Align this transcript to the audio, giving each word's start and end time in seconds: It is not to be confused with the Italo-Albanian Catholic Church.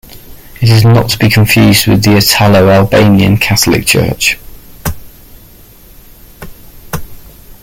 It 0.59 0.69
is 0.71 0.83
not 0.83 1.11
to 1.11 1.17
be 1.19 1.29
confused 1.29 1.85
with 1.85 2.01
the 2.03 2.17
Italo-Albanian 2.17 3.37
Catholic 3.37 3.85
Church. 3.85 4.35